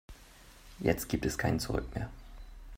[0.79, 2.09] Jetzt gibt es kein Zurück mehr.